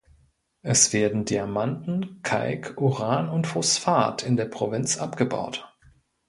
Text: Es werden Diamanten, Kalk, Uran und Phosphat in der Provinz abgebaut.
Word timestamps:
Es 0.63 0.93
werden 0.93 1.25
Diamanten, 1.25 2.23
Kalk, 2.23 2.73
Uran 2.81 3.29
und 3.29 3.45
Phosphat 3.45 4.23
in 4.23 4.35
der 4.35 4.45
Provinz 4.45 4.97
abgebaut. 4.97 5.71